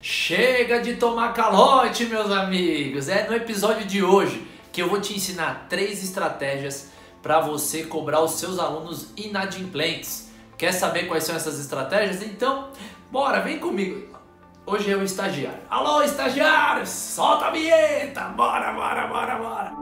Chega 0.00 0.80
de 0.80 0.94
tomar 0.94 1.34
calote, 1.34 2.04
meus 2.04 2.30
amigos! 2.30 3.08
É 3.08 3.28
no 3.28 3.34
episódio 3.34 3.84
de 3.84 4.00
hoje 4.00 4.46
que 4.72 4.80
eu 4.80 4.88
vou 4.88 5.00
te 5.00 5.12
ensinar 5.12 5.66
três 5.68 6.04
estratégias 6.04 6.92
para 7.20 7.40
você 7.40 7.82
cobrar 7.82 8.22
os 8.22 8.38
seus 8.38 8.60
alunos 8.60 9.12
inadimplentes. 9.16 10.30
Quer 10.56 10.70
saber 10.70 11.08
quais 11.08 11.24
são 11.24 11.34
essas 11.34 11.58
estratégias? 11.58 12.22
Então, 12.22 12.70
bora, 13.10 13.40
vem 13.40 13.58
comigo. 13.58 14.16
Hoje 14.64 14.88
é 14.88 14.96
o 14.96 15.02
estagiário. 15.02 15.62
Alô, 15.68 16.00
estagiário! 16.02 16.86
Solta 16.86 17.46
a 17.46 17.50
vinheta! 17.50 18.20
Bora, 18.28 18.72
bora, 18.72 19.06
bora, 19.08 19.34
bora! 19.36 19.72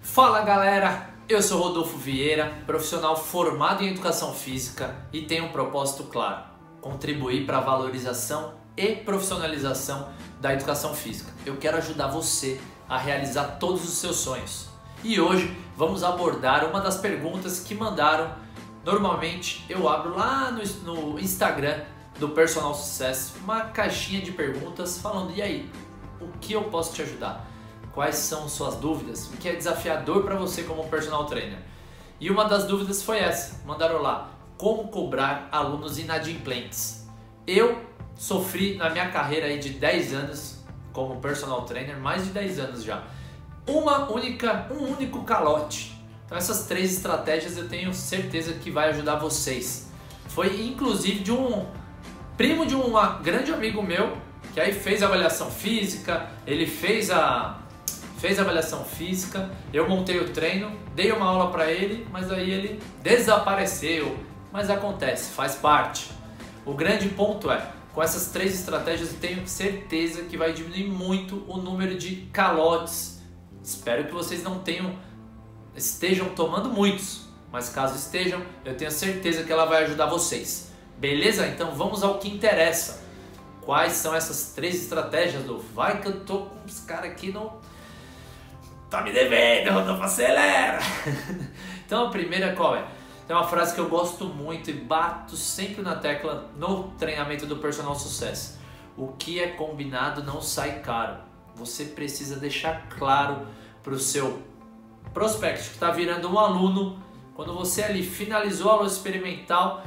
Fala 0.00 0.42
galera, 0.42 1.11
eu 1.32 1.40
sou 1.40 1.62
Rodolfo 1.62 1.96
Vieira, 1.96 2.52
profissional 2.66 3.16
formado 3.16 3.82
em 3.82 3.88
educação 3.88 4.34
física 4.34 4.94
e 5.10 5.22
tenho 5.22 5.46
um 5.46 5.52
propósito 5.52 6.04
claro: 6.04 6.44
contribuir 6.80 7.46
para 7.46 7.56
a 7.56 7.62
valorização 7.62 8.52
e 8.76 8.96
profissionalização 8.96 10.10
da 10.40 10.52
educação 10.52 10.94
física. 10.94 11.32
Eu 11.46 11.56
quero 11.56 11.78
ajudar 11.78 12.08
você 12.08 12.60
a 12.86 12.98
realizar 12.98 13.56
todos 13.58 13.82
os 13.82 13.94
seus 13.94 14.16
sonhos. 14.16 14.68
E 15.02 15.18
hoje 15.18 15.56
vamos 15.74 16.04
abordar 16.04 16.68
uma 16.68 16.80
das 16.80 16.98
perguntas 16.98 17.60
que 17.60 17.74
mandaram. 17.74 18.34
Normalmente 18.84 19.64
eu 19.70 19.88
abro 19.88 20.14
lá 20.14 20.50
no, 20.50 20.62
no 21.12 21.18
Instagram 21.18 21.80
do 22.18 22.28
Personal 22.28 22.74
Sucesso 22.74 23.34
uma 23.42 23.62
caixinha 23.62 24.20
de 24.20 24.32
perguntas 24.32 24.98
falando: 24.98 25.32
e 25.34 25.40
aí, 25.40 25.70
o 26.20 26.28
que 26.40 26.52
eu 26.52 26.64
posso 26.64 26.92
te 26.92 27.00
ajudar? 27.00 27.51
Quais 27.94 28.16
são 28.16 28.48
suas 28.48 28.76
dúvidas, 28.76 29.26
o 29.26 29.36
que 29.36 29.48
é 29.48 29.54
desafiador 29.54 30.24
para 30.24 30.36
você 30.36 30.62
como 30.62 30.88
personal 30.88 31.26
trainer. 31.26 31.58
E 32.18 32.30
uma 32.30 32.44
das 32.44 32.64
dúvidas 32.64 33.02
foi 33.02 33.18
essa, 33.18 33.60
mandaram 33.66 34.00
lá, 34.00 34.30
como 34.56 34.88
cobrar 34.88 35.48
alunos 35.50 35.98
inadimplentes. 35.98 37.06
Eu 37.46 37.82
sofri 38.14 38.76
na 38.76 38.90
minha 38.90 39.10
carreira 39.10 39.46
aí 39.46 39.58
de 39.58 39.70
10 39.70 40.14
anos 40.14 40.58
como 40.92 41.20
personal 41.20 41.62
trainer, 41.62 41.98
mais 41.98 42.24
de 42.24 42.30
10 42.30 42.58
anos 42.60 42.84
já, 42.84 43.02
uma 43.66 44.10
única, 44.10 44.68
um 44.70 44.92
único 44.92 45.24
calote. 45.24 45.98
Então 46.24 46.38
essas 46.38 46.66
três 46.66 46.92
estratégias 46.92 47.56
eu 47.56 47.68
tenho 47.68 47.92
certeza 47.92 48.54
que 48.54 48.70
vai 48.70 48.90
ajudar 48.90 49.16
vocês. 49.16 49.90
Foi 50.28 50.62
inclusive 50.62 51.20
de 51.20 51.32
um 51.32 51.66
primo 52.36 52.64
de 52.64 52.74
um 52.74 52.92
grande 53.22 53.52
amigo 53.52 53.82
meu 53.82 54.16
que 54.54 54.60
aí 54.60 54.72
fez 54.72 55.02
a 55.02 55.06
avaliação 55.06 55.50
física, 55.50 56.30
ele 56.46 56.66
fez 56.66 57.10
a 57.10 57.61
fez 58.22 58.38
a 58.38 58.42
avaliação 58.42 58.84
física, 58.84 59.50
eu 59.72 59.88
montei 59.88 60.20
o 60.20 60.28
treino, 60.28 60.70
dei 60.94 61.10
uma 61.10 61.26
aula 61.26 61.50
para 61.50 61.68
ele, 61.72 62.06
mas 62.12 62.30
aí 62.30 62.52
ele 62.52 62.80
desapareceu. 63.02 64.16
Mas 64.52 64.70
acontece, 64.70 65.32
faz 65.32 65.56
parte. 65.56 66.08
O 66.64 66.72
grande 66.72 67.08
ponto 67.08 67.50
é, 67.50 67.72
com 67.92 68.00
essas 68.00 68.28
três 68.28 68.54
estratégias 68.54 69.10
eu 69.10 69.18
tenho 69.18 69.44
certeza 69.48 70.22
que 70.22 70.36
vai 70.36 70.52
diminuir 70.52 70.84
muito 70.84 71.44
o 71.48 71.56
número 71.56 71.98
de 71.98 72.28
calotes. 72.32 73.20
Espero 73.60 74.04
que 74.04 74.12
vocês 74.12 74.44
não 74.44 74.60
tenham 74.60 74.94
estejam 75.74 76.28
tomando 76.28 76.68
muitos, 76.68 77.26
mas 77.50 77.70
caso 77.70 77.96
estejam, 77.96 78.40
eu 78.64 78.76
tenho 78.76 78.92
certeza 78.92 79.42
que 79.42 79.50
ela 79.50 79.64
vai 79.64 79.82
ajudar 79.82 80.06
vocês. 80.06 80.70
Beleza? 80.96 81.48
Então 81.48 81.74
vamos 81.74 82.04
ao 82.04 82.20
que 82.20 82.28
interessa. 82.28 83.02
Quais 83.62 83.94
são 83.94 84.14
essas 84.14 84.52
três 84.54 84.76
estratégias, 84.76 85.42
do 85.42 85.58
Vai 85.58 86.00
que 86.00 86.06
eu 86.06 86.20
tô 86.20 86.42
com 86.42 86.64
os 86.64 86.78
caras 86.78 87.10
aqui 87.10 87.32
no 87.32 87.60
Tá 88.92 89.00
me 89.00 89.10
devendo, 89.10 89.72
Rodolfo, 89.72 90.02
acelera! 90.02 90.78
então 91.86 92.08
a 92.08 92.10
primeira 92.10 92.54
qual 92.54 92.76
é? 92.76 92.84
Tem 93.26 93.34
uma 93.34 93.48
frase 93.48 93.74
que 93.74 93.80
eu 93.80 93.88
gosto 93.88 94.26
muito 94.26 94.68
e 94.68 94.74
bato 94.74 95.34
sempre 95.34 95.80
na 95.80 95.96
tecla 95.96 96.50
no 96.58 96.90
treinamento 96.98 97.46
do 97.46 97.56
personal 97.56 97.94
sucesso. 97.94 98.60
O 98.94 99.08
que 99.12 99.40
é 99.40 99.46
combinado 99.46 100.22
não 100.22 100.42
sai 100.42 100.80
caro. 100.80 101.16
Você 101.54 101.86
precisa 101.86 102.38
deixar 102.38 102.86
claro 102.90 103.46
para 103.82 103.94
o 103.94 103.98
seu 103.98 104.42
prospect 105.14 105.70
que 105.70 105.74
está 105.76 105.90
virando 105.90 106.30
um 106.30 106.38
aluno, 106.38 107.02
quando 107.34 107.54
você 107.54 107.82
ali 107.82 108.02
finalizou 108.02 108.70
a 108.70 108.74
aula 108.74 108.86
experimental, 108.86 109.84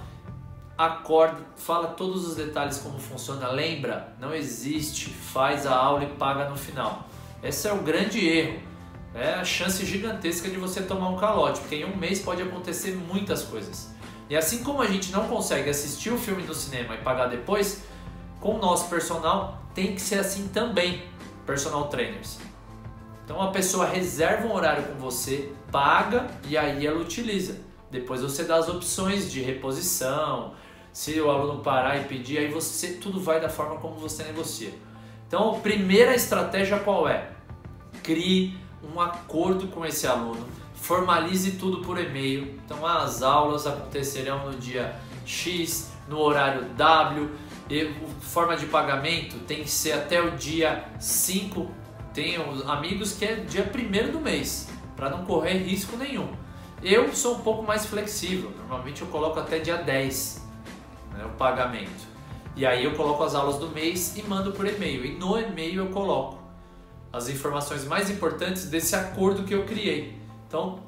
acorda, 0.76 1.46
fala 1.56 1.90
todos 1.90 2.28
os 2.28 2.36
detalhes 2.36 2.80
como 2.80 2.98
funciona. 2.98 3.50
Lembra, 3.50 4.16
não 4.20 4.34
existe 4.34 5.12
faz 5.12 5.68
a 5.68 5.76
aula 5.76 6.06
e 6.06 6.08
paga 6.08 6.50
no 6.50 6.56
final. 6.58 7.08
Esse 7.44 7.68
é 7.68 7.72
o 7.72 7.84
grande 7.84 8.28
erro 8.28 8.74
é 9.16 9.34
a 9.34 9.46
chance 9.46 9.86
gigantesca 9.86 10.50
de 10.50 10.58
você 10.58 10.82
tomar 10.82 11.10
um 11.10 11.16
calote, 11.16 11.62
porque 11.62 11.76
em 11.76 11.86
um 11.86 11.96
mês 11.96 12.20
pode 12.20 12.42
acontecer 12.42 12.92
muitas 12.96 13.44
coisas. 13.44 13.90
E 14.30 14.36
assim 14.36 14.62
como 14.62 14.82
a 14.82 14.88
gente 14.88 15.12
não 15.12 15.28
consegue 15.28 15.70
assistir 15.70 16.12
o 16.12 16.18
filme 16.18 16.44
no 16.44 16.54
cinema 16.54 16.96
e 16.96 16.98
pagar 16.98 17.28
depois, 17.28 17.84
com 18.42 18.56
o 18.56 18.60
nosso 18.60 18.90
personal 18.90 19.64
tem 19.74 19.96
que 19.96 20.02
ser 20.02 20.20
assim 20.20 20.50
também, 20.50 21.04
personal 21.46 21.88
trainers. 21.88 22.38
Então 23.24 23.42
a 23.42 23.52
pessoa 23.52 23.86
reserva 23.86 24.48
um 24.48 24.54
horário 24.54 24.84
com 24.84 24.96
você, 24.96 25.52
paga 25.72 26.28
e 26.48 26.58
aí 26.58 26.86
ela 26.86 27.00
utiliza. 27.00 27.60
Depois 27.90 28.22
você 28.22 28.44
dá 28.44 28.58
as 28.58 28.68
opções 28.68 29.32
de 29.32 29.42
reposição, 29.42 30.54
se 30.92 31.20
o 31.20 31.30
aluno 31.30 31.62
parar 31.62 31.98
e 31.98 32.06
pedir, 32.06 32.38
aí 32.38 32.48
você 32.50 32.94
tudo 32.94 33.20
vai 33.20 33.40
da 33.40 33.50
forma 33.50 33.78
como 33.78 33.96
você 33.96 34.24
negocia. 34.24 34.74
Então, 35.28 35.56
a 35.56 35.60
primeira 35.60 36.16
estratégia 36.16 36.80
qual 36.80 37.08
é? 37.08 37.32
Crie 38.04 38.58
um 38.94 39.00
acordo 39.00 39.68
com 39.68 39.86
esse 39.86 40.06
aluno, 40.08 40.46
formalize 40.74 41.54
tudo 41.54 41.82
por 41.82 42.00
e-mail. 42.00 42.60
Então 42.66 42.86
as 42.86 43.22
aulas 43.22 43.66
acontecerão 43.66 44.52
no 44.52 44.58
dia 44.58 44.96
X, 45.26 45.92
no 46.08 46.20
horário 46.20 46.66
W, 46.76 47.30
e 47.70 47.92
forma 48.22 48.56
de 48.56 48.68
pagamento 48.68 49.40
tem 49.46 49.64
que 49.64 49.70
ser 49.70 49.94
até 49.94 50.22
o 50.22 50.32
dia 50.32 50.86
5. 51.00 51.70
Tenho 52.14 52.70
amigos 52.70 53.14
que 53.14 53.26
é 53.26 53.36
dia 53.36 53.70
1 53.70 54.12
do 54.12 54.20
mês, 54.20 54.70
para 54.96 55.10
não 55.10 55.26
correr 55.26 55.58
risco 55.58 55.98
nenhum. 55.98 56.30
Eu 56.82 57.14
sou 57.14 57.36
um 57.36 57.40
pouco 57.40 57.64
mais 57.64 57.86
flexível, 57.86 58.52
normalmente 58.58 59.02
eu 59.02 59.08
coloco 59.08 59.40
até 59.40 59.60
dia 59.60 59.78
10 59.78 60.46
né, 61.14 61.26
o 61.26 61.30
pagamento. 61.30 62.16
E 62.56 62.66
aí 62.66 62.86
eu 62.86 62.94
coloco 62.94 63.24
as 63.24 63.36
aulas 63.36 63.58
do 63.58 63.68
mês 63.70 64.16
e 64.18 64.24
mando 64.24 64.54
por 64.54 64.66
e-mail. 64.66 65.06
E 65.06 65.16
no 65.16 65.38
e-mail 65.38 65.86
eu 65.86 65.90
coloco 65.92 66.45
as 67.16 67.30
informações 67.30 67.86
mais 67.86 68.10
importantes 68.10 68.66
desse 68.66 68.94
acordo 68.94 69.44
que 69.44 69.56
eu 69.56 69.64
criei. 69.64 70.18
Então, 70.48 70.80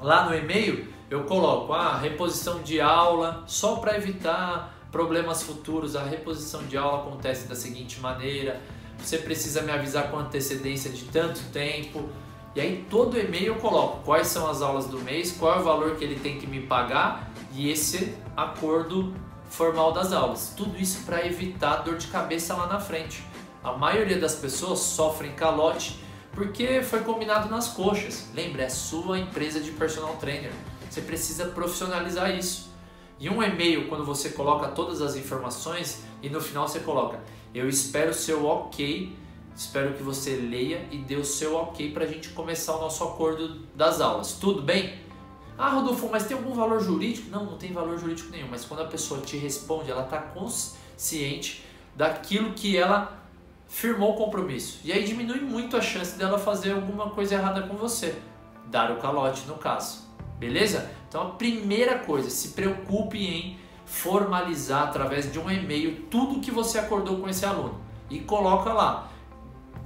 lá 0.00 0.24
no 0.24 0.34
e-mail 0.34 0.86
eu 1.10 1.24
coloco 1.24 1.72
a 1.72 1.86
ah, 1.86 1.98
reposição 1.98 2.62
de 2.62 2.80
aula 2.80 3.42
só 3.46 3.76
para 3.76 3.96
evitar 3.96 4.72
problemas 4.92 5.42
futuros. 5.42 5.96
A 5.96 6.04
reposição 6.04 6.62
de 6.64 6.76
aula 6.76 7.02
acontece 7.02 7.48
da 7.48 7.56
seguinte 7.56 7.98
maneira: 7.98 8.60
você 8.96 9.18
precisa 9.18 9.60
me 9.60 9.72
avisar 9.72 10.08
com 10.10 10.18
antecedência 10.18 10.90
de 10.90 11.04
tanto 11.06 11.40
tempo. 11.52 12.08
E 12.54 12.60
aí 12.60 12.86
todo 12.88 13.18
e-mail 13.18 13.48
eu 13.48 13.56
coloco 13.56 14.04
quais 14.04 14.28
são 14.28 14.48
as 14.48 14.62
aulas 14.62 14.86
do 14.86 15.00
mês, 15.00 15.32
qual 15.32 15.58
é 15.58 15.60
o 15.60 15.64
valor 15.64 15.96
que 15.96 16.04
ele 16.04 16.18
tem 16.18 16.38
que 16.38 16.46
me 16.46 16.60
pagar 16.60 17.28
e 17.52 17.70
esse 17.70 18.14
acordo 18.36 19.12
formal 19.50 19.92
das 19.92 20.12
aulas. 20.12 20.54
Tudo 20.56 20.78
isso 20.78 21.04
para 21.04 21.26
evitar 21.26 21.78
dor 21.78 21.96
de 21.96 22.06
cabeça 22.06 22.54
lá 22.54 22.66
na 22.68 22.78
frente. 22.78 23.22
A 23.66 23.72
maioria 23.72 24.16
das 24.16 24.36
pessoas 24.36 24.78
sofrem 24.78 25.32
calote 25.32 25.98
porque 26.30 26.82
foi 26.82 27.00
combinado 27.00 27.48
nas 27.48 27.66
coxas. 27.66 28.30
Lembra, 28.32 28.62
é 28.62 28.68
sua 28.68 29.18
empresa 29.18 29.58
de 29.58 29.72
personal 29.72 30.14
trainer. 30.18 30.52
Você 30.88 31.00
precisa 31.00 31.46
profissionalizar 31.46 32.32
isso. 32.32 32.70
E 33.18 33.28
um 33.28 33.42
e-mail, 33.42 33.88
quando 33.88 34.04
você 34.04 34.28
coloca 34.28 34.68
todas 34.68 35.02
as 35.02 35.16
informações 35.16 36.04
e 36.22 36.30
no 36.30 36.40
final 36.40 36.68
você 36.68 36.78
coloca: 36.78 37.18
Eu 37.52 37.68
espero 37.68 38.14
seu 38.14 38.46
ok, 38.46 39.12
espero 39.56 39.94
que 39.94 40.02
você 40.04 40.36
leia 40.36 40.86
e 40.92 40.98
dê 40.98 41.16
o 41.16 41.24
seu 41.24 41.56
ok 41.56 41.90
para 41.90 42.04
a 42.04 42.06
gente 42.06 42.28
começar 42.28 42.76
o 42.76 42.80
nosso 42.80 43.02
acordo 43.02 43.62
das 43.74 44.00
aulas. 44.00 44.34
Tudo 44.34 44.62
bem? 44.62 44.94
Ah, 45.58 45.70
Rodolfo, 45.70 46.08
mas 46.08 46.24
tem 46.24 46.36
algum 46.36 46.54
valor 46.54 46.80
jurídico? 46.80 47.30
Não, 47.30 47.44
não 47.44 47.58
tem 47.58 47.72
valor 47.72 47.98
jurídico 47.98 48.30
nenhum. 48.30 48.46
Mas 48.48 48.64
quando 48.64 48.82
a 48.82 48.86
pessoa 48.86 49.20
te 49.22 49.36
responde, 49.36 49.90
ela 49.90 50.04
está 50.04 50.18
consciente 50.18 51.64
daquilo 51.96 52.52
que 52.52 52.76
ela 52.76 53.25
firmou 53.66 54.14
o 54.14 54.16
compromisso. 54.16 54.80
E 54.84 54.92
aí 54.92 55.04
diminui 55.04 55.40
muito 55.40 55.76
a 55.76 55.80
chance 55.80 56.16
dela 56.16 56.38
fazer 56.38 56.72
alguma 56.72 57.10
coisa 57.10 57.34
errada 57.34 57.62
com 57.62 57.76
você. 57.76 58.14
Dar 58.66 58.90
o 58.90 58.96
calote, 58.96 59.46
no 59.46 59.54
caso. 59.54 60.06
Beleza? 60.38 60.90
Então 61.08 61.22
a 61.22 61.30
primeira 61.30 61.98
coisa, 61.98 62.30
se 62.30 62.48
preocupe 62.48 63.18
em 63.18 63.58
formalizar 63.84 64.84
através 64.84 65.32
de 65.32 65.38
um 65.38 65.50
e-mail 65.50 66.06
tudo 66.10 66.40
que 66.40 66.50
você 66.50 66.78
acordou 66.78 67.18
com 67.18 67.28
esse 67.28 67.44
aluno. 67.44 67.80
E 68.10 68.20
coloca 68.20 68.72
lá 68.72 69.08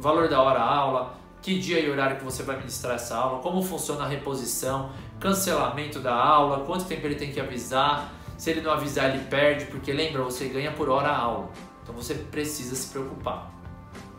valor 0.00 0.28
da 0.28 0.40
hora 0.40 0.60
aula, 0.60 1.14
que 1.42 1.58
dia 1.58 1.78
e 1.78 1.90
horário 1.90 2.16
que 2.16 2.24
você 2.24 2.42
vai 2.42 2.56
ministrar 2.58 2.94
essa 2.94 3.16
aula, 3.16 3.40
como 3.40 3.62
funciona 3.62 4.04
a 4.04 4.08
reposição, 4.08 4.90
cancelamento 5.18 6.00
da 6.00 6.14
aula, 6.14 6.64
quanto 6.64 6.86
tempo 6.86 7.06
ele 7.06 7.14
tem 7.14 7.30
que 7.30 7.40
avisar, 7.40 8.12
se 8.36 8.50
ele 8.50 8.62
não 8.62 8.72
avisar 8.72 9.10
ele 9.10 9.24
perde, 9.26 9.66
porque 9.66 9.92
lembra, 9.92 10.22
você 10.22 10.48
ganha 10.48 10.72
por 10.72 10.88
hora 10.88 11.08
a 11.08 11.18
aula. 11.18 11.50
Então 11.82 11.94
você 11.94 12.14
precisa 12.14 12.74
se 12.74 12.88
preocupar. 12.88 13.59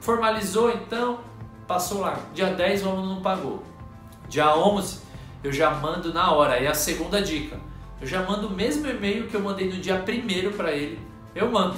Formalizou 0.01 0.71
então, 0.71 1.19
passou 1.68 2.01
lá. 2.01 2.19
Dia 2.33 2.48
10 2.48 2.86
o 2.86 2.89
aluno 2.89 3.15
não 3.15 3.21
pagou. 3.21 3.63
Dia 4.27 4.53
11 4.56 5.00
eu 5.44 5.53
já 5.53 5.69
mando 5.71 6.12
na 6.12 6.31
hora. 6.31 6.59
E 6.59 6.68
a 6.68 6.74
segunda 6.74 7.21
dica, 7.21 7.59
eu 8.01 8.07
já 8.07 8.24
mando 8.24 8.48
o 8.48 8.51
mesmo 8.51 8.89
e-mail 8.89 9.27
que 9.27 9.36
eu 9.36 9.42
mandei 9.42 9.69
no 9.69 9.77
dia 9.77 10.00
primeiro 10.00 10.51
para 10.53 10.71
ele, 10.71 11.00
eu 11.36 11.51
mando. 11.51 11.77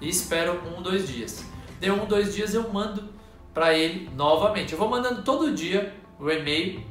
E 0.00 0.08
espero 0.08 0.58
um, 0.66 0.80
dois 0.80 1.06
dias. 1.06 1.44
Deu 1.78 1.94
um, 1.94 2.06
dois 2.06 2.34
dias 2.34 2.54
eu 2.54 2.72
mando 2.72 3.04
para 3.52 3.74
ele 3.74 4.08
novamente. 4.16 4.72
Eu 4.72 4.78
vou 4.78 4.88
mandando 4.88 5.22
todo 5.22 5.52
dia 5.52 5.94
o 6.18 6.30
e-mail 6.30 6.82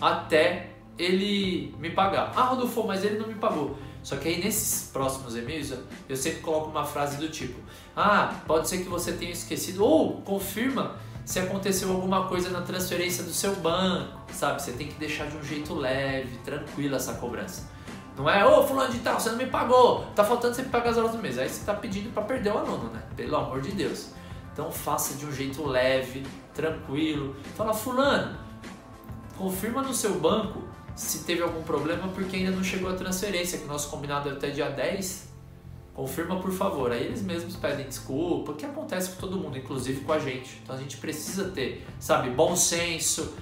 até 0.00 0.70
ele 0.98 1.74
me 1.78 1.90
pagar. 1.90 2.32
Ah, 2.34 2.42
Rodolfo, 2.42 2.84
mas 2.84 3.04
ele 3.04 3.18
não 3.18 3.28
me 3.28 3.34
pagou. 3.34 3.78
Só 4.06 4.16
que 4.16 4.28
aí 4.28 4.40
nesses 4.40 4.88
próximos 4.92 5.36
e-mails 5.36 5.74
eu 6.08 6.16
sempre 6.16 6.38
coloco 6.38 6.70
uma 6.70 6.84
frase 6.84 7.16
do 7.16 7.28
tipo: 7.28 7.58
Ah, 7.96 8.40
pode 8.46 8.68
ser 8.68 8.78
que 8.78 8.88
você 8.88 9.10
tenha 9.10 9.32
esquecido, 9.32 9.84
ou 9.84 10.20
confirma 10.20 10.94
se 11.24 11.40
aconteceu 11.40 11.90
alguma 11.90 12.28
coisa 12.28 12.50
na 12.50 12.60
transferência 12.60 13.24
do 13.24 13.32
seu 13.32 13.56
banco, 13.56 14.32
sabe? 14.32 14.62
Você 14.62 14.70
tem 14.70 14.86
que 14.86 14.94
deixar 14.94 15.26
de 15.26 15.36
um 15.36 15.42
jeito 15.42 15.74
leve, 15.74 16.38
tranquilo 16.44 16.94
essa 16.94 17.14
cobrança. 17.14 17.68
Não 18.16 18.30
é, 18.30 18.46
ô 18.46 18.64
fulano 18.64 18.92
de 18.92 19.00
tal, 19.00 19.18
você 19.18 19.30
não 19.30 19.38
me 19.38 19.46
pagou, 19.46 20.04
tá 20.14 20.22
faltando 20.22 20.54
você 20.54 20.62
me 20.62 20.68
pagar 20.68 20.90
as 20.90 20.98
horas 20.98 21.10
do 21.10 21.18
mês. 21.18 21.36
Aí 21.36 21.48
você 21.48 21.64
tá 21.64 21.74
pedindo 21.74 22.14
para 22.14 22.22
perder 22.22 22.50
o 22.50 22.58
aluno, 22.58 22.88
né? 22.90 23.02
Pelo 23.16 23.34
amor 23.34 23.60
de 23.60 23.72
Deus. 23.72 24.10
Então 24.52 24.70
faça 24.70 25.14
de 25.14 25.26
um 25.26 25.32
jeito 25.32 25.66
leve, 25.66 26.24
tranquilo. 26.54 27.34
Fala, 27.56 27.74
fulano, 27.74 28.38
confirma 29.36 29.82
no 29.82 29.92
seu 29.92 30.14
banco 30.20 30.75
se 30.96 31.18
teve 31.24 31.42
algum 31.42 31.62
problema 31.62 32.08
porque 32.08 32.36
ainda 32.36 32.50
não 32.50 32.64
chegou 32.64 32.90
a 32.90 32.94
transferência, 32.94 33.58
que 33.58 33.66
nosso 33.66 33.90
combinado 33.90 34.30
é 34.30 34.32
até 34.32 34.48
dia 34.48 34.70
10. 34.70 35.28
Confirma 35.92 36.40
por 36.40 36.50
favor. 36.50 36.90
Aí 36.90 37.04
eles 37.04 37.22
mesmos 37.22 37.54
pedem 37.54 37.86
desculpa, 37.86 38.54
que 38.54 38.64
acontece 38.64 39.10
com 39.10 39.20
todo 39.20 39.36
mundo, 39.36 39.58
inclusive 39.58 40.00
com 40.00 40.12
a 40.12 40.18
gente. 40.18 40.58
Então 40.62 40.74
a 40.74 40.78
gente 40.78 40.96
precisa 40.96 41.50
ter, 41.50 41.86
sabe, 42.00 42.30
bom 42.30 42.56
senso, 42.56 43.34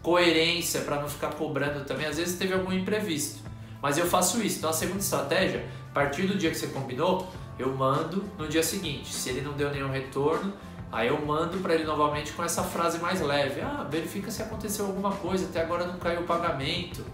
coerência 0.00 0.82
para 0.82 1.00
não 1.00 1.08
ficar 1.08 1.34
cobrando 1.34 1.84
também. 1.84 2.06
Às 2.06 2.18
vezes 2.18 2.38
teve 2.38 2.54
algum 2.54 2.72
imprevisto. 2.72 3.40
Mas 3.82 3.98
eu 3.98 4.06
faço 4.06 4.40
isso. 4.40 4.58
Então 4.58 4.70
a 4.70 4.72
segunda 4.72 5.00
estratégia, 5.00 5.68
a 5.90 5.94
partir 5.94 6.22
do 6.22 6.36
dia 6.36 6.50
que 6.50 6.56
você 6.56 6.68
combinou, 6.68 7.28
eu 7.58 7.74
mando 7.74 8.24
no 8.38 8.46
dia 8.46 8.62
seguinte. 8.62 9.12
Se 9.12 9.28
ele 9.28 9.40
não 9.40 9.54
deu 9.54 9.70
nenhum 9.70 9.90
retorno, 9.90 10.52
aí 10.90 11.08
eu 11.08 11.24
mando 11.24 11.58
para 11.58 11.74
ele 11.74 11.84
novamente 11.84 12.32
com 12.32 12.42
essa 12.42 12.62
frase 12.62 12.98
mais 12.98 13.20
leve. 13.20 13.60
Ah, 13.60 13.86
verifica 13.88 14.30
se 14.30 14.42
aconteceu 14.42 14.86
alguma 14.86 15.12
coisa, 15.12 15.46
até 15.46 15.60
agora 15.62 15.86
não 15.86 15.98
caiu 15.98 16.20
o 16.20 16.24
pagamento. 16.24 17.04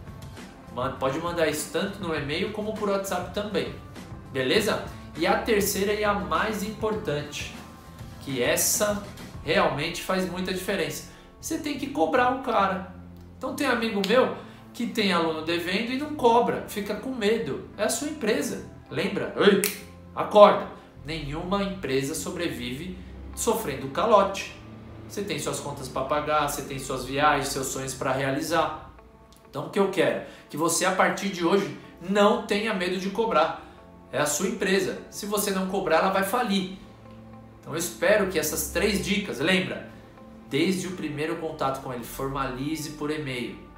Pode 0.99 1.19
mandar 1.19 1.49
isso 1.49 1.71
tanto 1.73 2.01
no 2.01 2.15
e-mail 2.15 2.53
como 2.53 2.75
por 2.75 2.89
WhatsApp 2.89 3.35
também. 3.35 3.75
Beleza? 4.33 4.85
E 5.17 5.27
a 5.27 5.39
terceira 5.39 5.93
e 5.93 6.03
a 6.03 6.15
mais 6.15 6.63
importante, 6.63 7.55
que 8.23 8.43
essa 8.43 9.03
realmente 9.45 10.03
faz 10.03 10.31
muita 10.31 10.55
diferença. 10.55 11.13
Você 11.41 11.59
tem 11.59 11.77
que 11.77 11.89
cobrar 11.89 12.37
o 12.37 12.43
cara. 12.43 12.95
Então 13.37 13.55
tem 13.55 13.67
amigo 13.67 14.01
meu 14.09 14.37
que 14.73 14.87
tem 14.87 15.13
aluno 15.13 15.43
devendo 15.43 15.93
e 15.93 15.99
não 15.99 16.15
cobra, 16.15 16.65
fica 16.69 16.95
com 16.95 17.11
medo. 17.11 17.69
É 17.77 17.85
a 17.85 17.89
sua 17.91 18.09
empresa. 18.09 18.65
Lembra? 18.91 19.35
Ei, 19.37 19.61
acorda. 20.15 20.69
Nenhuma 21.05 21.63
empresa 21.63 22.15
sobrevive 22.15 22.97
sofrendo 23.35 23.89
calote. 23.89 24.57
Você 25.09 25.23
tem 25.23 25.39
suas 25.39 25.61
contas 25.61 25.89
para 25.89 26.07
pagar, 26.07 26.49
você 26.49 26.63
tem 26.63 26.79
suas 26.79 27.05
viagens, 27.05 27.49
seus 27.49 27.67
sonhos 27.67 27.95
para 27.95 28.13
realizar. 28.13 28.91
Então 29.51 29.67
o 29.67 29.71
que 29.71 29.79
eu 29.79 29.91
quero? 29.91 30.25
Que 30.49 30.57
você 30.57 30.85
a 30.85 30.93
partir 30.93 31.29
de 31.29 31.45
hoje 31.45 31.77
não 32.01 32.47
tenha 32.47 32.73
medo 32.73 32.99
de 32.99 33.11
cobrar. 33.11 33.63
É 34.11 34.19
a 34.19 34.27
sua 34.27 34.49
empresa. 34.49 34.99
Se 35.11 35.27
você 35.27 35.51
não 35.51 35.69
cobrar, 35.69 35.99
ela 35.99 36.11
vai 36.11 36.25
falir. 36.25 36.79
Então 37.61 37.73
eu 37.73 37.79
espero 37.79 38.29
que 38.29 38.39
essas 38.39 38.71
três 38.71 39.05
dicas, 39.05 39.39
lembra? 39.39 39.91
Desde 40.49 40.87
o 40.89 40.93
primeiro 40.93 41.37
contato 41.37 41.83
com 41.83 41.93
ele, 41.93 42.05
formalize 42.05 42.91
por 42.91 43.11
e-mail 43.11 43.73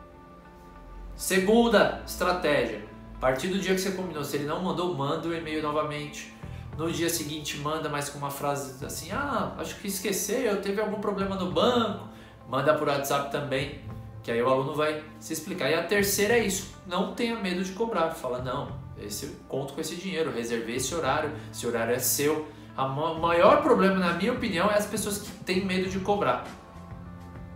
Segunda 1.17 2.03
estratégia. 2.05 2.85
A 3.15 3.19
partir 3.21 3.47
do 3.47 3.59
dia 3.59 3.73
que 3.73 3.81
você 3.81 3.93
combinou, 3.93 4.25
se 4.25 4.37
ele 4.37 4.47
não 4.47 4.61
mandou, 4.61 4.93
manda 4.95 5.29
o 5.29 5.35
e-mail 5.35 5.63
novamente. 5.63 6.34
No 6.77 6.91
dia 6.91 7.09
seguinte, 7.09 7.59
manda 7.59 7.89
mais 7.89 8.09
com 8.09 8.19
uma 8.19 8.31
frase 8.31 8.85
assim: 8.85 9.13
Ah, 9.13 9.55
acho 9.59 9.77
que 9.77 9.87
esqueceu, 9.87 10.61
teve 10.61 10.81
algum 10.81 11.01
problema 11.01 11.37
no 11.37 11.53
banco. 11.53 12.09
Manda 12.49 12.75
por 12.75 12.89
WhatsApp 12.89 13.31
também, 13.31 13.81
que 14.23 14.31
aí 14.31 14.43
o 14.43 14.49
aluno 14.49 14.75
vai 14.75 15.03
se 15.21 15.33
explicar. 15.33 15.71
E 15.71 15.75
a 15.75 15.85
terceira 15.85 16.35
é 16.35 16.45
isso: 16.45 16.75
não 16.87 17.15
tenha 17.15 17.37
medo 17.37 17.63
de 17.63 17.73
cobrar. 17.73 18.11
Fala, 18.11 18.43
não, 18.43 18.73
esse, 18.99 19.39
conto 19.49 19.75
com 19.75 19.81
esse 19.81 19.95
dinheiro, 19.97 20.33
reservei 20.33 20.77
esse 20.77 20.95
horário, 20.95 21.33
esse 21.53 21.67
horário 21.67 21.95
é 21.95 21.99
seu. 21.99 22.47
O 22.77 23.21
maior 23.21 23.63
problema, 23.63 23.95
na 23.97 24.15
minha 24.15 24.33
opinião, 24.33 24.69
é 24.69 24.77
as 24.77 24.87
pessoas 24.87 25.19
que 25.19 25.31
têm 25.45 25.65
medo 25.65 25.89
de 25.89 26.01
cobrar 26.01 26.45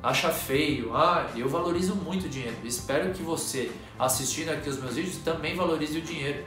acha 0.02 0.30
feio. 0.30 0.96
Ah, 0.96 1.26
eu 1.36 1.48
valorizo 1.48 1.94
muito 1.94 2.26
o 2.26 2.28
dinheiro. 2.28 2.56
Espero 2.64 3.12
que 3.12 3.22
você, 3.22 3.70
assistindo 3.98 4.50
aqui 4.50 4.68
os 4.68 4.78
meus 4.78 4.94
vídeos, 4.94 5.16
também 5.18 5.54
valorize 5.56 5.98
o 5.98 6.02
dinheiro. 6.02 6.44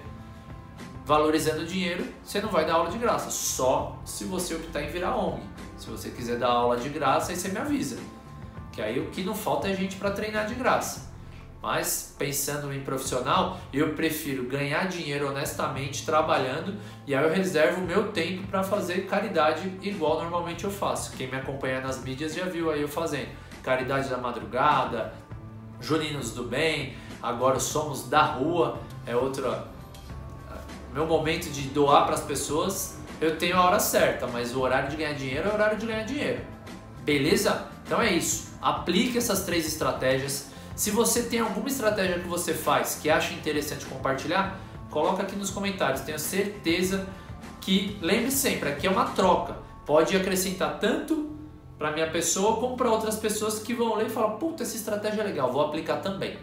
Valorizando 1.06 1.62
o 1.62 1.66
dinheiro, 1.66 2.06
você 2.24 2.40
não 2.40 2.50
vai 2.50 2.66
dar 2.66 2.76
aula 2.76 2.90
de 2.90 2.98
graça, 2.98 3.30
só 3.32 4.00
se 4.06 4.24
você 4.26 4.56
optar 4.56 4.84
em 4.84 4.90
virar 4.90 5.16
ONG. 5.16 5.42
Se 5.78 5.90
você 5.90 6.10
quiser 6.12 6.38
dar 6.38 6.50
aula 6.50 6.78
de 6.78 6.90
graça, 6.90 7.32
aí 7.32 7.38
você 7.38 7.50
me 7.50 7.58
avisa. 7.58 7.98
Que 8.72 8.82
aí 8.82 9.00
o 9.00 9.10
que 9.10 9.24
não 9.24 9.34
falta 9.34 9.68
é 9.68 9.76
gente 9.76 9.96
para 9.96 10.12
treinar 10.12 10.46
de 10.46 10.54
graça. 10.54 11.12
Mas 11.62 12.16
pensando 12.18 12.74
em 12.74 12.82
profissional, 12.82 13.60
eu 13.72 13.94
prefiro 13.94 14.46
ganhar 14.46 14.88
dinheiro 14.88 15.28
honestamente 15.28 16.04
trabalhando 16.04 16.76
e 17.06 17.14
aí 17.14 17.24
eu 17.24 17.32
reservo 17.32 17.82
o 17.82 17.86
meu 17.86 18.12
tempo 18.12 18.48
para 18.48 18.64
fazer 18.64 19.06
caridade 19.06 19.72
igual 19.82 20.22
normalmente 20.22 20.64
eu 20.64 20.72
faço. 20.72 21.16
Quem 21.16 21.28
me 21.28 21.38
acompanha 21.38 21.82
nas 21.82 22.04
mídias 22.04 22.34
já 22.34 22.46
viu 22.46 22.72
aí 22.72 22.82
eu 22.82 22.88
fazendo 22.88 23.30
caridade 23.62 24.10
da 24.10 24.18
madrugada, 24.18 25.14
Juninos 25.80 26.32
do 26.34 26.46
Bem, 26.46 26.96
agora 27.22 27.60
somos 27.60 28.08
da 28.10 28.24
rua, 28.24 28.80
é 29.06 29.16
outro 29.16 29.56
meu 30.94 31.06
momento 31.06 31.50
de 31.50 31.62
doar 31.70 32.06
para 32.06 32.16
as 32.16 32.22
pessoas. 32.22 32.98
Eu 33.20 33.38
tenho 33.38 33.56
a 33.58 33.66
hora 33.66 33.80
certa, 33.80 34.28
mas 34.28 34.56
o 34.56 34.62
horário 34.62 34.90
de 34.90 34.96
ganhar 34.98 35.14
dinheiro 35.14 35.48
é 35.48 35.52
o 35.52 35.54
horário 35.54 35.78
de 35.78 35.86
ganhar 35.86 36.04
dinheiro. 36.04 36.42
Beleza? 37.04 37.68
Então 37.86 38.02
é 38.02 38.14
isso. 38.14 38.52
Aplique 38.62 39.18
essas 39.18 39.44
três 39.44 39.68
estratégias 39.68 40.52
se 40.76 40.90
você 40.90 41.22
tem 41.22 41.40
alguma 41.40 41.68
estratégia 41.68 42.20
que 42.20 42.28
você 42.28 42.54
faz 42.54 42.98
que 43.02 43.08
acha 43.08 43.34
interessante 43.34 43.86
compartilhar, 43.86 44.60
coloca 44.90 45.22
aqui 45.22 45.36
nos 45.36 45.50
comentários. 45.50 46.02
Tenho 46.02 46.18
certeza 46.18 47.08
que, 47.60 47.98
lembre 48.02 48.32
sempre, 48.32 48.70
aqui 48.70 48.88
é 48.88 48.90
uma 48.90 49.06
troca. 49.06 49.58
Pode 49.86 50.16
acrescentar 50.16 50.80
tanto 50.80 51.36
para 51.78 51.92
minha 51.92 52.10
pessoa 52.10 52.60
como 52.60 52.76
para 52.76 52.90
outras 52.90 53.18
pessoas 53.18 53.60
que 53.60 53.74
vão 53.74 53.96
ler 53.96 54.08
e 54.08 54.10
falar: 54.10 54.32
puta, 54.38 54.64
essa 54.64 54.76
estratégia 54.76 55.22
é 55.22 55.26
legal, 55.26 55.52
vou 55.52 55.62
aplicar 55.62 55.98
também. 55.98 56.38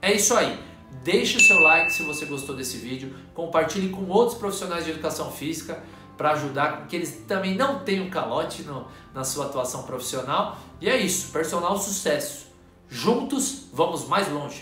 É 0.00 0.12
isso 0.12 0.34
aí. 0.34 0.58
Deixe 1.02 1.36
o 1.36 1.40
seu 1.40 1.58
like 1.60 1.92
se 1.92 2.02
você 2.02 2.26
gostou 2.26 2.54
desse 2.54 2.76
vídeo, 2.76 3.14
compartilhe 3.34 3.88
com 3.88 4.06
outros 4.08 4.38
profissionais 4.38 4.84
de 4.84 4.90
educação 4.90 5.32
física 5.32 5.82
para 6.16 6.32
ajudar 6.32 6.86
que 6.86 6.94
eles 6.94 7.24
também 7.26 7.56
não 7.56 7.80
tenham 7.80 8.08
calote 8.10 8.62
no, 8.62 8.86
na 9.14 9.24
sua 9.24 9.46
atuação 9.46 9.84
profissional. 9.84 10.58
E 10.80 10.88
é 10.88 10.96
isso, 10.96 11.32
personal 11.32 11.78
sucesso. 11.78 12.46
Juntos 12.88 13.68
vamos 13.72 14.06
mais 14.06 14.30
longe. 14.30 14.60